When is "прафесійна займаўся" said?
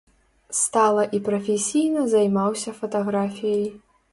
1.27-2.75